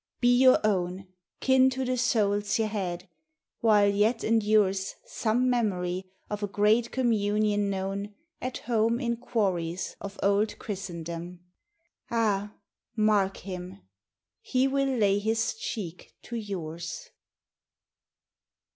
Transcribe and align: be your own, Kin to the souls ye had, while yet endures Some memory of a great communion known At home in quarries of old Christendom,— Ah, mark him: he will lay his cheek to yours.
be 0.19 0.35
your 0.35 0.57
own, 0.65 1.05
Kin 1.41 1.69
to 1.69 1.85
the 1.85 1.95
souls 1.95 2.57
ye 2.57 2.65
had, 2.65 3.07
while 3.59 3.87
yet 3.87 4.23
endures 4.23 4.95
Some 5.05 5.47
memory 5.47 6.05
of 6.27 6.41
a 6.41 6.47
great 6.47 6.89
communion 6.91 7.69
known 7.69 8.15
At 8.41 8.57
home 8.65 8.99
in 8.99 9.15
quarries 9.17 9.95
of 10.01 10.19
old 10.23 10.57
Christendom,— 10.57 11.41
Ah, 12.09 12.55
mark 12.95 13.37
him: 13.45 13.79
he 14.41 14.67
will 14.67 14.87
lay 14.89 15.19
his 15.19 15.53
cheek 15.53 16.15
to 16.23 16.35
yours. 16.35 17.11